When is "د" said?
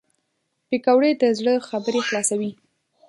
1.21-1.23